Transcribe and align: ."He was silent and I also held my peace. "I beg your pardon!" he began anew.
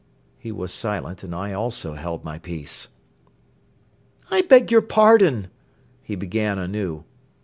."He 0.39 0.51
was 0.51 0.73
silent 0.73 1.23
and 1.23 1.35
I 1.35 1.53
also 1.53 1.93
held 1.93 2.23
my 2.23 2.39
peace. 2.39 2.87
"I 4.31 4.41
beg 4.41 4.71
your 4.71 4.81
pardon!" 4.81 5.49
he 6.01 6.15
began 6.15 6.57
anew. 6.57 7.03